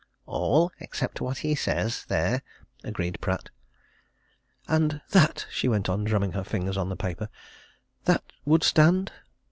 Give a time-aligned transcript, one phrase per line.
[0.25, 2.41] "All except what he says there,"
[2.83, 3.51] agreed Pratt.
[4.67, 7.29] "And that," she went on, drumming her fingers on the paper,
[8.05, 9.11] "that would stand?"